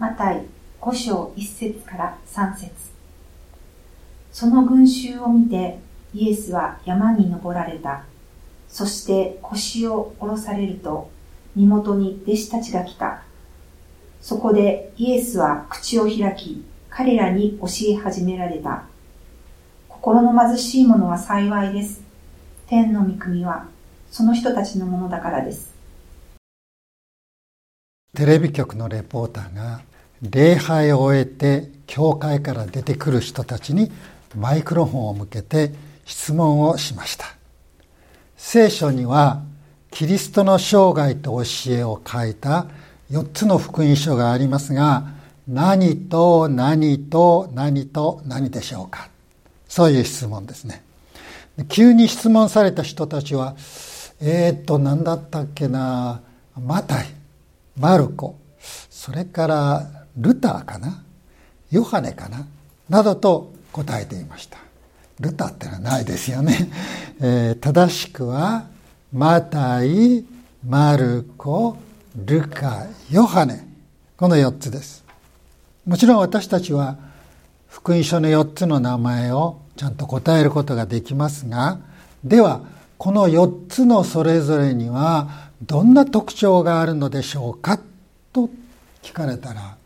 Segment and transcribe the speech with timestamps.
[0.00, 0.46] マタイ
[0.80, 2.72] 5章1節から3節
[4.32, 5.78] その群衆を見て
[6.14, 8.04] イエスは山に登られた。
[8.66, 11.10] そして腰を下ろされると
[11.54, 13.24] 身元に弟子たちが来た。
[14.22, 18.84] そこでイエスは口を開き、彼らに教え始められた。
[19.86, 22.00] 心の貧しい者は幸いです。
[22.68, 23.66] 天の御国は
[24.10, 25.74] その人たちのものだからです。
[28.14, 29.89] テレビ局のレポーターが
[30.22, 33.90] 礼拝を終えて教会から出てくる人たちに
[34.36, 35.72] マイクロフォンを向けて
[36.04, 37.26] 質問をしました。
[38.36, 39.42] 聖書には
[39.90, 42.66] キリストの生涯と教えを書いた
[43.10, 45.04] 4つの福音書がありますが
[45.48, 49.08] 何と何と何と何でしょうか。
[49.68, 50.82] そういう質問ですね。
[51.68, 53.56] 急に質問された人たちは
[54.20, 56.20] えー、っと何だったっけな
[56.58, 57.06] マタイ
[57.78, 58.36] マルコ
[58.90, 61.02] それからルターかな？
[61.70, 62.46] ヨハネかな？
[62.88, 64.58] などと答えていました。
[65.18, 66.70] ルターってのはないですよね、
[67.20, 68.64] えー、正しくは
[69.12, 70.24] マタイ
[70.66, 71.76] マルコ
[72.16, 73.66] ルカヨハネ。
[74.16, 75.04] この4つです。
[75.86, 76.96] もちろん私たちは
[77.68, 81.78] 福音書の4つの名前をちゃんと答えることができますが
[82.22, 82.60] では
[82.98, 87.78] この4つのそれぞれにはどんな特徴があるのでしょうか？
[88.32, 88.50] と
[89.02, 89.76] 聞かれたら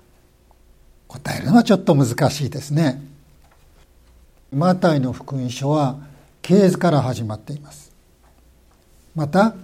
[1.14, 3.00] 答えるのはちょっと難しいですね。
[4.52, 5.98] マタイの福音書は
[6.42, 7.92] 系図から始まっています。
[9.14, 9.54] また、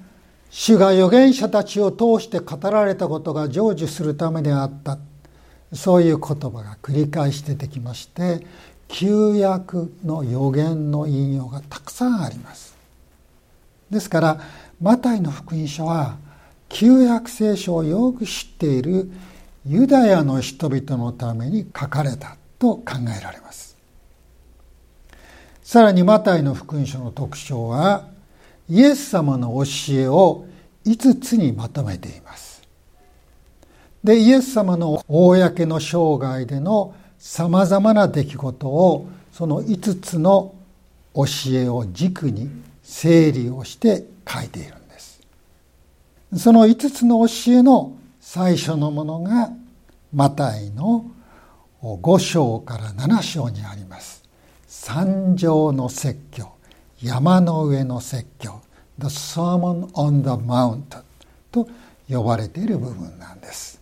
[0.51, 4.99] 主が預言者たちを通して語られたことが成就するためであった。
[5.73, 8.47] そういう言葉が繰り返し出てきまして、
[8.87, 12.77] 旧約の予言の引用がたくさんあります。
[13.91, 14.41] ですから、
[14.81, 16.17] マタイの福音書は、
[16.69, 19.11] 旧約聖書をよく知っている
[19.67, 23.77] ユダヤの人々のために書かれたと考えられます。
[25.63, 28.09] さらにマタイの福音書の特徴は
[28.69, 30.47] イエス様の教えを
[30.85, 32.63] 5つにまとめています。
[34.03, 40.55] でイエス様の公の生涯でのさまざまな出来事をその5つの
[41.15, 42.49] 教えを軸に
[42.83, 45.21] 整理をして書いているんです。
[46.37, 49.51] その5つの教えの最初のものが
[50.13, 51.11] マタイの
[51.83, 54.23] 5章から7章にあります。
[54.69, 56.53] 山上の説教
[57.03, 58.61] 山の上の説教
[58.99, 61.03] The Sermon on the Mount
[61.51, 61.69] と
[62.09, 63.81] 呼ばれている部分なんです。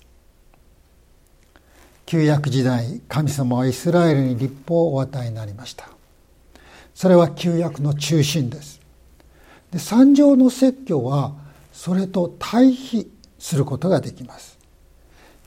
[2.06, 5.88] 旧約時代神様はイスラエルに立法をお与えになりました。
[6.94, 8.80] それは旧約の中心です。
[9.72, 11.34] で山上の説教は
[11.72, 14.57] それと対比することができます。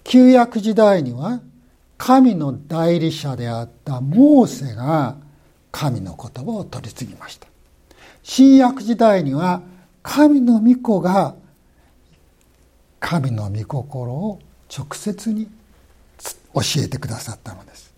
[0.04, 1.42] 旧約時代には
[1.98, 5.16] 神の代理者であったモーセが
[5.72, 7.48] 神の言葉を取り次ぎました。
[8.24, 9.62] 新約時代には
[10.04, 11.36] 神の御子が
[13.00, 14.40] 神の御心を
[14.76, 15.48] 直接に
[16.54, 17.92] 教えてくださったのです。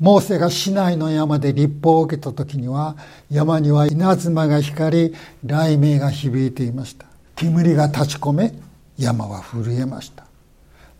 [0.00, 2.96] モーセが市内の山で立法を受けた時には
[3.30, 5.14] 山には稲妻が光り
[5.46, 7.06] 雷鳴が響いていました。
[7.36, 8.54] 煙が立ち込め
[8.96, 10.23] 山は震えました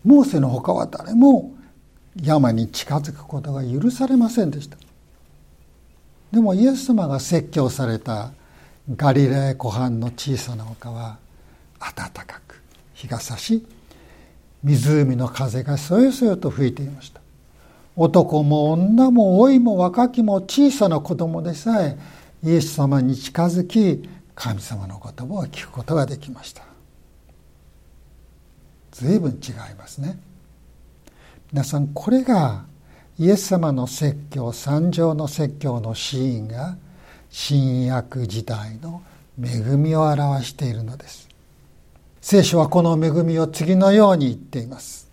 [0.05, 1.51] モーセの他は誰も
[2.21, 4.77] 山に近づくことが許されませんでした。
[6.31, 8.31] でもイエス様が説教された
[8.95, 11.17] ガリラヤ湖畔の小さな丘は
[11.79, 12.61] 暖かく
[12.93, 13.65] 日が差し
[14.63, 17.21] 湖の風がそよそよと吹いていました。
[17.95, 21.97] 男も女も老いも若きも小さな子供でさえ
[22.43, 26.64] イエス様に近づき神様の言葉を聞くことができました。
[28.95, 30.17] 随分違いますね。
[31.51, 32.63] 皆さんこれが
[33.19, 36.77] イエス様の説教三条の説教のシーンが
[37.29, 39.03] 新約時代の
[39.37, 41.27] 恵みを表しているのです。
[42.21, 45.11] 聖書はこの恵みを次のように言っています。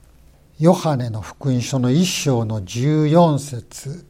[0.61, 4.07] ヨハネの福音書の一章の14節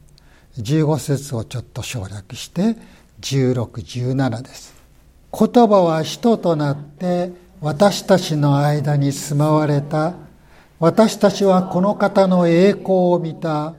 [0.58, 2.76] 15節をちょっと省略して
[3.22, 4.74] 1617です。
[5.32, 7.32] 言葉は人となって
[7.62, 10.14] 私たちの間に住まわれた。
[10.80, 13.74] 私たちはこの方の栄光を見た。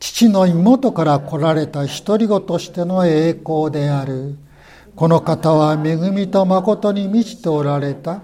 [0.00, 4.34] 父の妹から来られた独り子としての栄光である。
[4.96, 8.20] この方は恵みと誠に満ちておられた。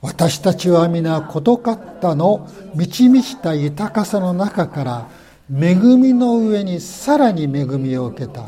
[0.00, 5.08] 私たちは皆ことかったの満ち満ちた豊かさの中から
[5.54, 8.44] 恵みの上にさらに恵みを受けた。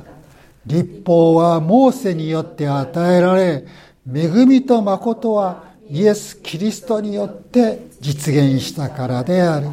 [0.64, 3.66] 立法はモーセによって与えられ
[4.10, 9.68] 恵みと誠はイエス・キリストによって実現したからである。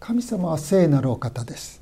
[0.00, 1.80] 神様は聖なるお方です。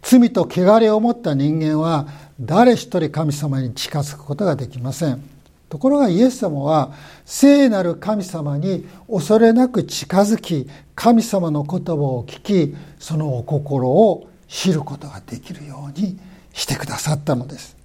[0.00, 2.06] 罪と汚れを持った人間は
[2.40, 5.20] 誰一人神様に近づくことができません。
[5.68, 6.92] ところがイエス様は
[7.24, 12.40] 聖なる神様に恐れなく近づき神様の言葉を聞
[12.70, 16.16] きそのお心を知ることができるように
[16.52, 17.76] してくださったのです。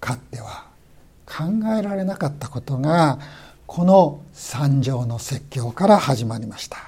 [0.00, 0.66] かつては
[1.24, 1.44] 考
[1.78, 3.20] えられなかったことが
[3.66, 6.78] この三条の説教から始まりました。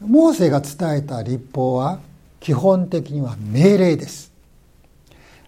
[0.00, 2.00] モーセが伝えた立法は
[2.40, 4.32] 基本的には命令です。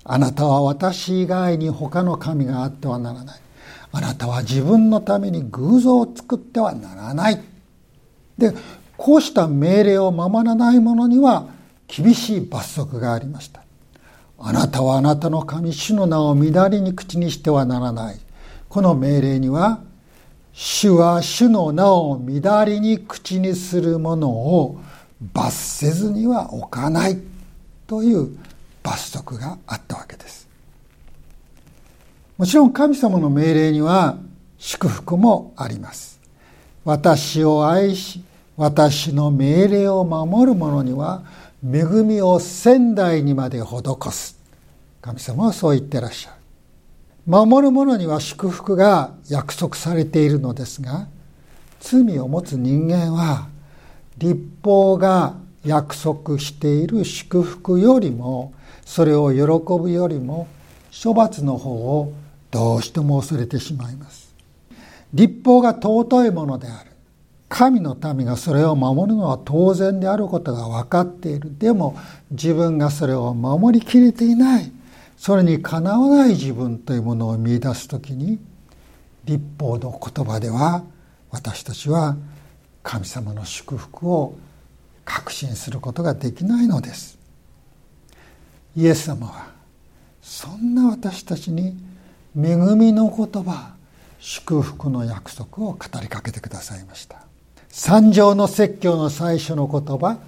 [0.04, 3.40] あなたは私以外に他の神があってはならない。
[3.90, 7.40] あなたは自分のために偶像を作ってはならない。
[8.36, 8.54] で
[8.96, 11.46] こうした命令を守らない者には
[11.86, 13.62] 厳しい罰則がありました。
[14.38, 18.20] あなたはあなたの神主の名を乱りに口にしてはならない。
[18.68, 19.80] この命令には
[20.60, 24.80] 主は主の名を乱りに口にする者を
[25.32, 27.18] 罰せずには置かない
[27.86, 28.36] という
[28.82, 30.48] 罰則があったわけです。
[32.36, 34.18] もちろん神様の命令には
[34.58, 36.18] 祝福もあります。
[36.84, 38.24] 私を愛し
[38.56, 41.22] 私の命令を守る者には
[41.62, 44.36] 恵みを仙台にまで施す。
[45.02, 46.37] 神様はそう言ってらっしゃる。
[47.28, 51.08] 守る者には祝福が約束されているのですが
[51.78, 53.48] 罪を持つ人間は
[54.16, 58.54] 立法が約束している祝福よりも
[58.86, 59.42] それを喜
[59.78, 60.48] ぶよりも
[61.02, 62.14] 処罰の方を
[62.50, 64.34] どうしても恐れてしまいます。
[65.12, 66.90] 立法が尊いものである。
[67.50, 71.58] 神の民がそれを守るのは当然であることが分かっている。
[71.58, 71.98] でも
[72.30, 74.72] 自分がそれを守りきれていない。
[75.18, 78.38] それにかなわない自分というものを見出す時に
[79.24, 80.84] 立法の言葉では
[81.30, 82.16] 私たちは
[82.84, 84.38] 神様の祝福を
[85.04, 87.18] 確信することができないのです。
[88.76, 89.48] イエス様は
[90.22, 91.76] そんな私たちに
[92.36, 93.74] 恵みの言葉
[94.20, 97.22] 祝福の約束を語りかけてくださいました。
[97.68, 100.18] 三条の説教の最初の言葉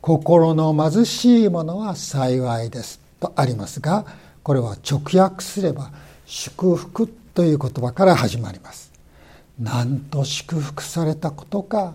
[0.00, 4.06] 心の貧しい者は幸いですとありますが
[4.46, 5.90] これは直訳すれば
[6.24, 8.92] 祝福という言葉から始まります。
[9.58, 11.94] なんと祝福されたことか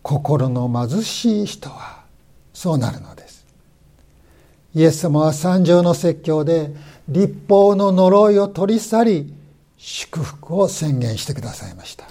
[0.00, 2.04] 心の貧しい人は
[2.54, 3.44] そうなるのです。
[4.74, 6.70] イエス様は三条の説教で
[7.10, 9.34] 立法の呪いを取り去り
[9.76, 12.06] 祝福を宣言してくださいました。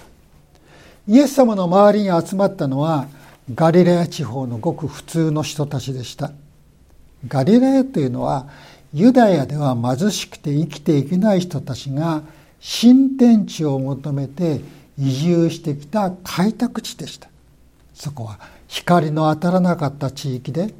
[1.08, 3.08] イエス様の周りに集まったのは
[3.52, 6.30] ガリラヤ地方のごく普通の人たちでした。
[7.26, 8.46] ガリラヤというのは
[8.94, 12.22] ユダヤでは貧しくて生きていけない人たちが
[12.60, 14.60] 新天地を求めて
[14.98, 17.28] 移住してきた開拓地でした。
[17.94, 18.38] そこは
[18.68, 20.74] 光の当たらなかった地域で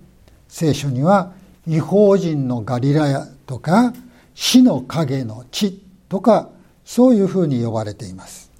[0.48, 1.32] 聖書には
[1.66, 3.92] 違法人のガリラヤとか
[4.34, 6.50] 死の影の地とか
[6.84, 8.50] そういうふうに呼ばれています。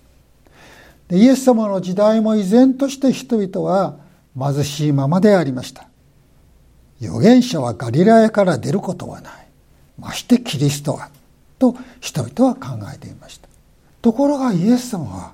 [1.10, 3.96] イエス様の時代も依然として人々は
[4.37, 5.86] 貧しいままでありました。
[7.00, 9.46] 預言者はガリラヤから出ることはない。
[9.98, 11.10] ましてキリストは
[11.58, 13.48] と人々は考えていました。
[14.02, 15.32] ところがイエス様は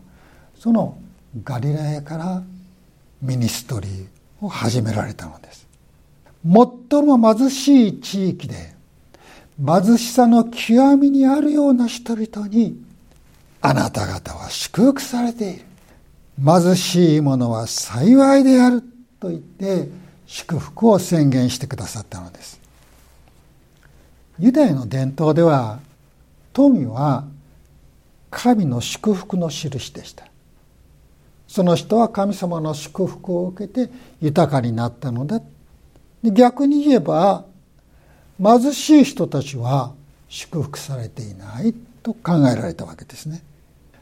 [0.58, 0.96] その
[1.44, 2.42] ガリラヤから
[3.20, 4.06] ミニストリー
[4.40, 5.66] を始められたのです。
[6.44, 8.74] 最も貧しい地域で
[9.64, 12.82] 貧しさの極みにあるような人々に
[13.60, 15.64] あなた方は祝福されている。
[16.44, 18.82] 貧しい者は幸いである
[19.20, 19.88] と言って
[20.32, 22.58] 祝福を宣言してくださったのです。
[24.38, 25.80] ユダヤの伝統では
[26.54, 27.26] 富は
[28.30, 30.24] 神の祝福の印でした。
[31.46, 35.42] その人は神様の祝福を受けて豊かになったのだ。
[36.24, 37.44] 逆に言えば
[38.42, 39.92] 貧しい人たちは
[40.30, 43.42] 祝福されていないと考えられたわけですね。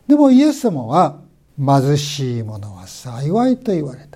[0.07, 1.17] でもイエス様は
[1.59, 4.10] 貧しい者は幸いと言われた。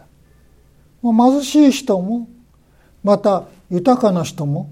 [1.12, 2.28] 貧しい人も
[3.02, 4.70] また豊かな人も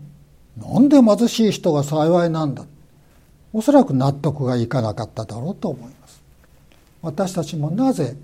[0.57, 2.65] なんで貧しい人が幸いなんだ？
[3.53, 6.23] おそらく納得がいかなかっただろうと思います。
[7.03, 8.17] 私たちもなぜ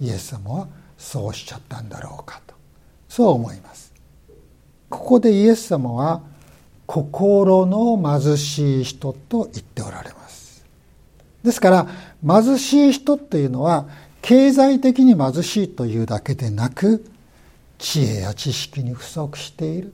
[0.00, 2.54] イエス様はそうしちゃったんだろうかと
[3.08, 3.92] そう思います。
[4.90, 6.22] ここでイエス様は
[6.86, 10.64] 心の貧しい人と言っておられます。
[11.42, 11.86] ですから
[12.26, 13.86] 貧しい人っていうのは
[14.22, 17.04] 経済的に貧しいというだけでなく
[17.78, 19.92] 知恵や知識に不足している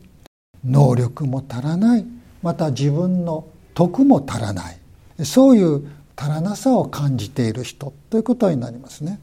[0.65, 2.05] 能力も足らない
[2.43, 4.79] また自分の徳も足らない
[5.25, 9.19] そういう足らなさを感じている人ということになりますね。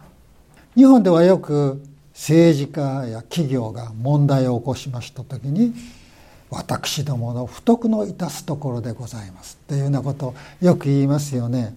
[0.75, 1.81] 日本ではよく
[2.13, 5.73] 政治家や企業が問題を起こしました時に
[6.49, 11.75] 私どもの不徳の致すところでございますというようなことをよく言いますよね。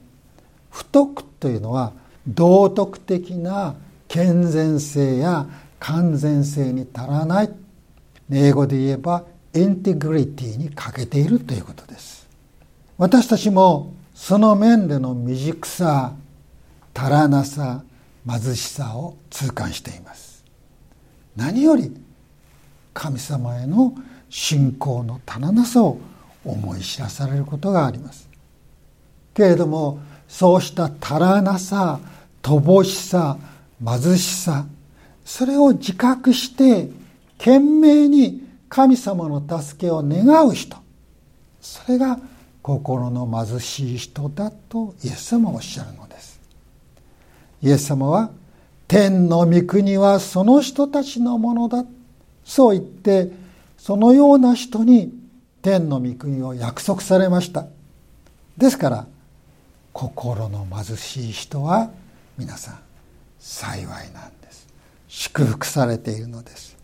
[0.70, 1.92] 不徳というのは
[2.26, 3.74] 道徳的な
[4.08, 5.46] 健全性や
[5.82, 7.50] 完全性に足らない。
[8.30, 12.28] 英語で言えばインテグリティに欠けているということです。
[12.98, 16.12] 私たちもその面での未熟さ
[16.94, 17.82] 足らなさ
[18.24, 20.44] 貧しさを痛感しています。
[21.34, 21.92] 何より
[22.94, 23.92] 神様への
[24.30, 25.98] 信仰の足らなさを
[26.44, 28.28] 思い知らされることがあります。
[29.34, 29.98] けれども
[30.28, 31.98] そうした足らなさ
[32.40, 33.36] 乏しさ
[33.84, 34.64] 貧しさ
[35.24, 36.90] それを自覚して
[37.38, 40.76] 懸命に神様の助けを願う人。
[41.60, 42.18] それが
[42.62, 46.40] 心の貧しい人だとイエス様はおっしゃるのです。
[47.62, 48.30] イエス様は
[48.88, 51.84] 天の御国はその人たちのものだ。
[52.44, 53.30] そう言って
[53.76, 55.12] そのような人に
[55.62, 57.66] 天の御国を約束されました。
[58.56, 59.06] ですから
[59.92, 61.90] 心の貧しい人は
[62.38, 62.78] 皆さん
[63.38, 64.68] 幸いなんです。
[65.14, 66.74] 祝福されているのです。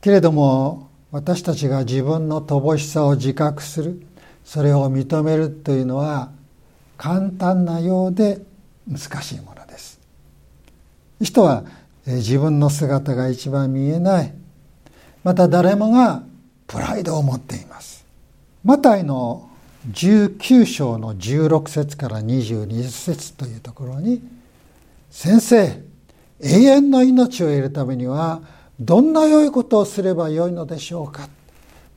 [0.00, 4.04] けれども私たちが自分の乏しさを自覚する
[4.44, 6.32] それを認めるというのは
[6.98, 8.40] 簡単なようで
[8.90, 10.00] 難しいものです。
[11.20, 11.62] 人は
[12.06, 14.34] 自分の姿が一番見えない。
[15.22, 16.24] また誰もが
[16.66, 18.04] プライドを持っています。
[18.64, 19.48] マタイの
[19.92, 24.20] 19章の16節から22節というところに
[25.08, 25.91] 「先生
[26.42, 28.40] 永遠の命を得るためには
[28.80, 31.28] どんな良いことをすればよいのでしょうか？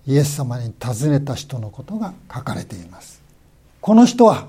[0.06, 3.24] イエス様に尋ねた人のことが書かれています。
[3.82, 4.46] この人は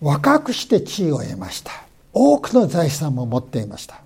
[0.00, 1.70] 若くして地位を得ました。
[2.14, 4.00] 多くの財産も持っていました。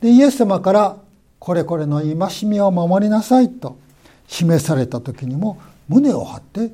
[0.00, 0.96] でイエス様から
[1.38, 3.76] これこれの戒めを守りなさいと
[4.26, 6.70] 示された時にも胸を張って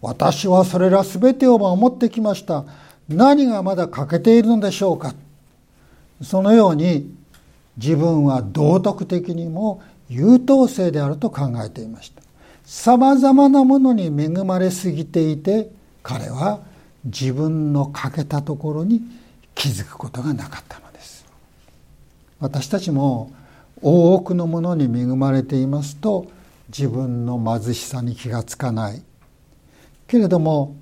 [0.00, 2.64] 私はそれら全てを守ってきました。
[3.08, 5.14] 何がまだ欠けているのでしょうか？
[6.22, 7.12] そのように
[7.76, 12.22] 自分は道徳的にも優等生であると考えていました。
[12.64, 15.70] さまざまなものに恵まれすぎていて
[16.02, 16.60] 彼は
[17.04, 19.02] 自分の欠けたところに
[19.54, 21.26] 気づくことがなかったのです。
[22.38, 23.32] 私たちも
[23.82, 26.26] 多くのものに恵まれていますと
[26.68, 29.02] 自分の貧しさに気がつかない。
[30.06, 30.76] けれども、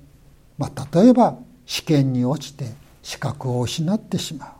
[0.57, 2.71] まあ、例えば試験に落ちて
[3.03, 4.58] 資格を失ってしまう。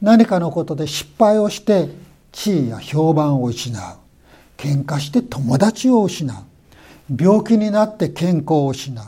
[0.00, 1.88] 何かのことで失敗をして
[2.32, 3.96] 地位や評判を失う。
[4.56, 6.36] 喧嘩して友達を失う。
[7.16, 9.04] 病気になって健康を失う。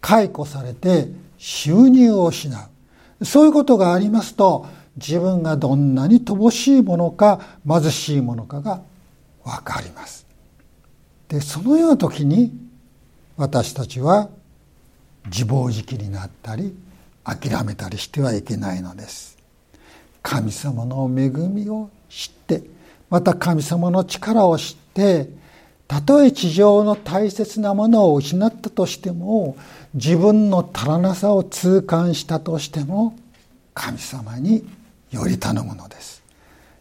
[0.00, 3.24] 解雇されて収入を失う。
[3.24, 4.66] そういうことがありますと
[4.96, 8.82] 自分がどんなに乏しいものか貧しいものかが
[9.44, 10.26] 分かります。
[11.28, 12.52] でそのような時に
[13.36, 14.28] 私たちは
[15.26, 16.76] 自暴自棄になったり
[17.24, 19.38] 諦めたりしてはいけないのです。
[20.24, 22.62] 神様の恵みを知って
[23.10, 25.28] また神様の力を知って
[25.86, 29.54] たとえ地上の大切なものを失ったとしても
[29.92, 33.16] 自分の足らなさを痛感したとしても
[33.74, 34.66] 神様に
[35.10, 36.22] より頼むのです。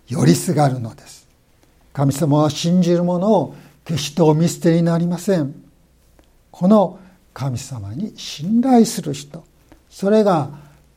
[0.08, 1.28] よりすがるのです。
[1.92, 5.54] 神様は信じる者を決してお見捨てになりません。
[6.50, 6.98] この
[7.34, 9.44] 神様に信頼する人
[9.90, 10.50] それが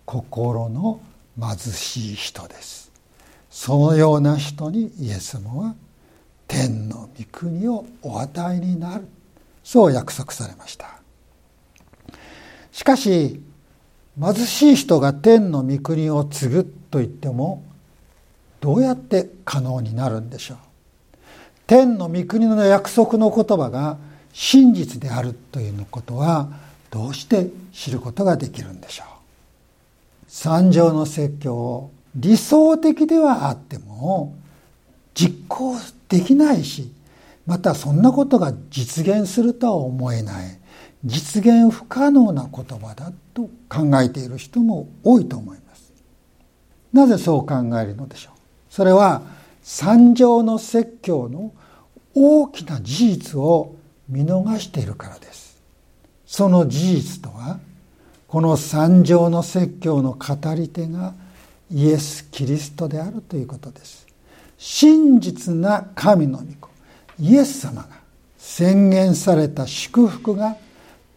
[0.04, 1.00] 心の
[1.38, 2.90] 貧しい人です。
[3.50, 5.74] そのような人にイエス様は
[6.46, 9.06] 天の御国をお与えになる。
[9.64, 11.00] そう約束されました。
[12.72, 13.40] しかし
[14.20, 17.64] 貧しい人が天の御国を継ぐと言っても
[18.60, 20.58] どうやって可能になるんでしょう。
[21.66, 23.98] 天の御国の約束の言葉が
[24.32, 26.48] 真実であるということは
[26.90, 29.15] どうして知ることができるんでしょう。
[30.38, 34.36] 三条の説教を理想的ではあっても
[35.14, 35.76] 実行
[36.10, 36.92] できないし
[37.46, 40.58] またそんなことが実現するとは思えない。
[41.06, 45.90] 実現不可能な言葉だと考えている人も多いと思います。
[46.92, 48.34] なぜそう考えるのでしょう？
[48.68, 49.22] それは
[49.62, 51.54] 三条の説教の
[52.14, 53.74] 大きな事実を
[54.06, 55.62] 見逃しているからです。
[56.26, 57.58] その事実とは
[58.36, 61.14] この三条の説教の語り手が
[61.70, 64.06] イエス・キリストであるということです。
[64.58, 66.68] 真実な神の御子
[67.18, 67.88] イエス様が
[68.36, 70.54] 宣言された祝福が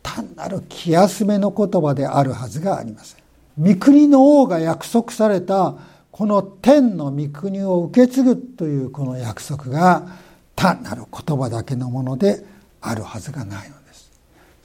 [0.02, 3.22] 単なる気休めの言葉であるはずがありません。
[3.62, 5.76] 御国の王が約束された
[6.12, 10.08] この天の御国を受け継ぐというこの約束が
[10.56, 12.46] 単なる言葉だけのもので
[12.80, 14.09] あるはずがないのです。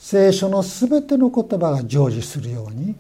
[0.05, 2.95] 聖書のすべての言葉が成就するように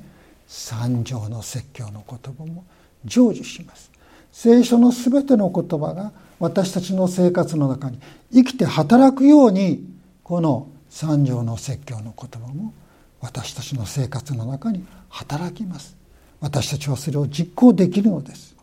[0.46, 2.64] 三条の説教の言葉も
[3.06, 3.90] 成就します。
[4.32, 7.98] 聖書のすべての言葉が私たちの生活の中に
[8.32, 9.84] 生きて働くように
[10.22, 12.72] この三条の説教の言葉も
[13.20, 15.98] 私たちの生活の中に働きます。
[16.40, 18.56] 私たちはそれを実行できるのです。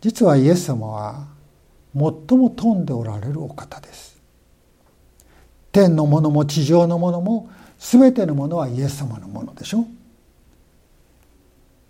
[0.00, 1.26] 実はイエス様は
[1.92, 4.09] 最も富んでおられるお方です。
[5.72, 9.86] 天のものも地上のものも全てのものはイエス様のものでしょ。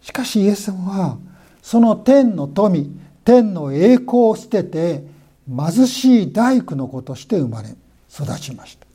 [0.02, 1.18] しかしイエス様は
[1.62, 2.90] その天の富
[3.24, 5.04] 天の栄光を捨てて
[5.48, 7.68] 貧しい大工の子として生まれ
[8.12, 8.86] 育ちました。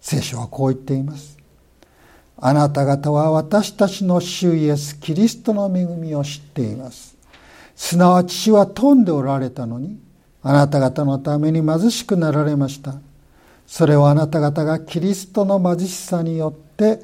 [0.00, 1.36] 聖書はこう言っています。
[2.40, 7.16] あなた方は私たちの主イエスキリストの恵みを知っています。
[7.74, 9.98] すなわち死は富んでおられたのに
[10.42, 12.94] あなた方のために貧しくなられました。
[13.68, 17.00] それはあなた方がキリストの貧しさによって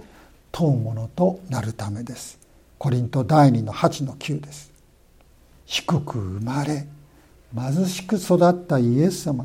[0.50, 2.38] 問うものとなるためです。
[2.78, 4.72] コリント第2の8の9です。
[5.66, 6.86] 低く生まれ
[7.54, 9.44] 貧しく育ったイエス様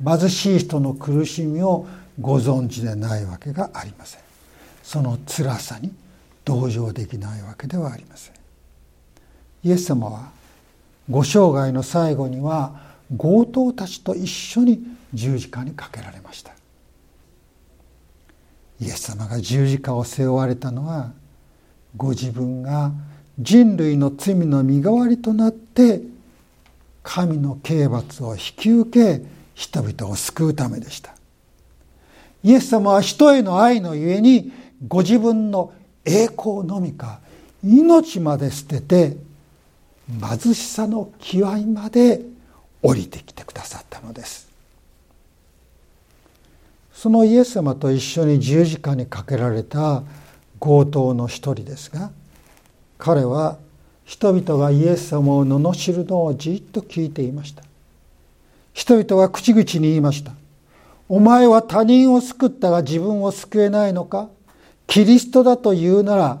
[0.00, 1.86] が貧しい人の苦しみを
[2.18, 4.20] ご存知でないわけがありません。
[4.82, 5.92] その辛さに
[6.46, 8.34] 同情できないわけではありません。
[9.64, 10.30] イエス様は
[11.10, 16.52] ご生涯の最後には強盗たちと一緒に十字架にかけられました。
[18.80, 21.12] イエス様が十字架を背負われたのは
[21.96, 22.90] ご自分が
[23.38, 26.00] 人類の罪の身代わりとなって
[27.02, 31.14] 神の刑罰を引き受け人々を救うためでした。
[32.42, 34.52] イエス様は人への愛のゆえに
[34.88, 35.72] ご自分の
[36.04, 37.20] 栄光のみか
[37.62, 39.16] 命まで捨てて
[40.20, 42.20] 貧しさの極みまで
[42.82, 44.50] 降りてきてくださったのです。
[46.92, 50.02] そのイエス様と一緒に十字架にかけられた
[50.60, 52.12] 強盗の一人ですが
[52.98, 53.58] 彼は
[54.04, 57.62] 人々がイエス様を罵るのをじっと聞いていました。
[58.72, 60.32] 人々は口々に言いました。
[61.08, 64.28] お前は他人を救ったが自分を救えないのか？
[64.86, 66.40] キリストだと言うなら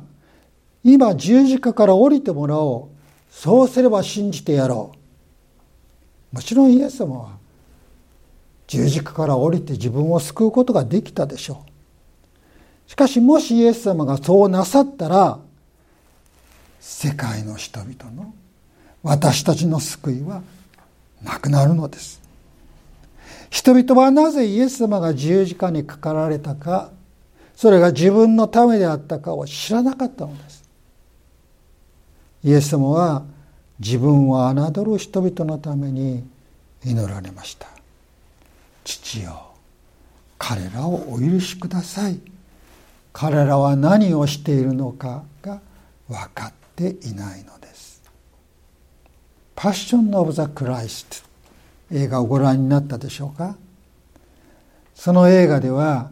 [0.84, 3.34] 今十字架から降りてもらおう。
[3.34, 4.98] そうすれば信じてやろう。
[6.32, 7.30] もちろんイエス様は
[8.66, 12.90] 十字架から降りて自分を救うことができたでしょう。
[12.90, 15.38] しかしもしイエス様がそうなさったら
[16.80, 18.34] 世界の人々の
[19.02, 20.42] 私たちの救いは
[21.22, 22.20] なくなるのです。
[23.50, 26.90] 人々はなぜイエス様が十字架にかかられたか
[27.54, 30.64] それが自分のためであったかを知らなかったのです。
[32.42, 33.24] イエス様は
[33.84, 36.22] 自分を侮る人々のために
[36.84, 37.66] 祈られました。
[38.84, 39.50] 父よ
[40.38, 42.20] 彼らをお許しください。
[43.12, 45.60] 彼らは何をしているのかが
[46.08, 48.00] 分かっていないのです。
[49.56, 51.16] パッション・オブ・ザ・クライスト
[51.94, 53.56] 映画をご覧になったでしょうか？
[54.94, 56.10] その映画では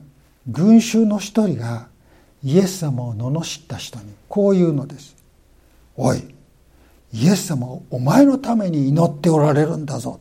[0.49, 1.87] 群衆の一人が
[2.43, 5.15] イエス様を罵った人にこう言うのです
[5.97, 6.35] 「おい
[7.13, 10.21] イエス様をお前のために祈っておられるんだぞ」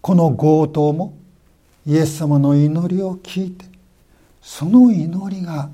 [0.00, 1.14] この強盗も
[1.86, 3.64] イエス様の祈りを聞いて
[4.40, 5.68] その祈りが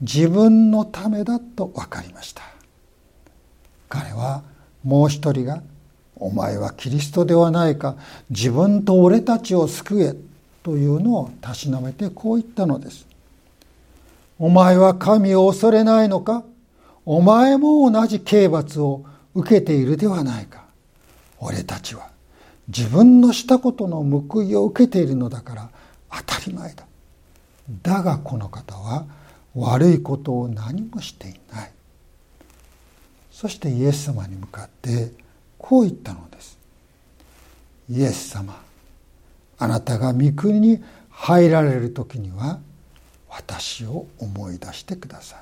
[0.00, 2.42] 自分のためだと分かりました
[3.88, 4.42] 彼は
[4.84, 5.62] もう一人が
[6.16, 7.96] 「お前はキリストではないか
[8.28, 10.14] 自分と俺たちを救え」
[10.62, 13.06] というのをたしなめてこう言ったのです。
[14.38, 16.44] お前は神を恐れないのか
[17.04, 20.64] お前も同じ刑罰を受けているではないか。
[21.38, 22.10] 俺たちは
[22.68, 25.70] 自分のしたことの報いを受けているのだから
[26.10, 26.84] 当たり前だ。
[27.82, 29.06] だがこの方は
[29.54, 31.70] 悪いことを何もしていない。
[33.30, 35.12] そしてイエス様に向かって
[35.58, 36.58] こう言ったのです。
[37.90, 38.62] イエス様
[39.58, 42.60] あなたが御国に入られる時には
[43.28, 45.36] 私を思い出してくださ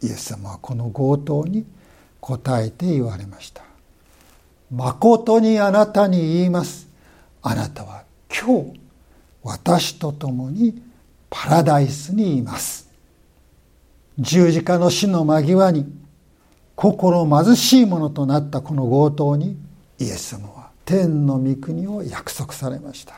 [0.00, 1.66] いイエス様はこの強盗に
[2.26, 3.62] 答えて言われました
[4.72, 6.88] 誠にあなたに言います。
[7.40, 8.80] あなたは今日
[9.44, 10.82] 私と共に
[11.30, 12.88] パラダイスにいます。
[14.18, 15.86] 十字架の死の間際に
[16.74, 19.56] 心貧しいものとなったこの強盗に
[20.00, 23.14] イエス様は天の御国を約束されました。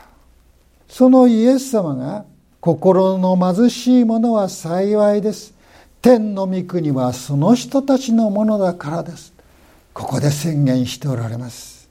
[0.87, 2.25] そのイエス様が
[2.61, 5.55] 心の貧しい者は幸いです。
[6.01, 9.33] 天の御国はその人たちのものだからです。
[9.93, 11.89] ここで宣言しておられます。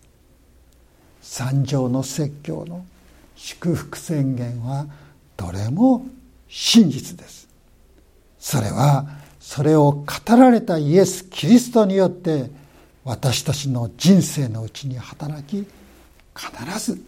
[1.21, 2.87] 三条の説教の
[3.37, 4.87] 祝福宣言は
[5.37, 6.07] どれも
[6.49, 7.49] 真実です。
[8.38, 9.07] それは
[9.40, 12.51] それを語られたイエス・キリストによって
[13.05, 15.66] 私たちの人生のうちに働き
[16.35, 16.99] 必ず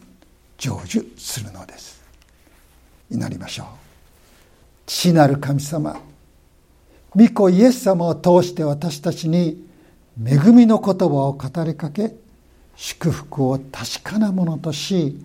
[0.58, 2.02] 成就するのです。
[3.10, 3.66] 祈りましょう。
[4.86, 5.98] 父なる神様
[7.16, 9.66] 御子イエス様を通して私たちに
[10.24, 12.14] 恵みの言葉を語りかけ
[12.76, 15.18] 祝福を確かなものとし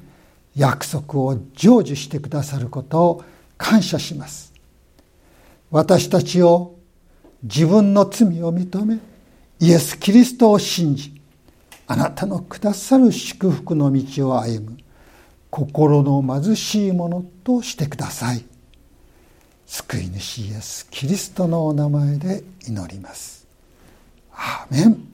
[0.56, 3.24] 約束を成就してくださることを
[3.58, 4.54] 感謝します。
[5.70, 6.76] 私たちを
[7.44, 9.00] 自分の罪を認め
[9.60, 11.22] イエス・キリストを信じ
[11.88, 14.78] あなたのくださる祝福の道を歩む
[15.50, 18.44] 心の貧しいものとしてください。
[19.66, 23.48] 救い主イエス・キリストのお名前で祈ります。
[24.32, 25.08] アーメン。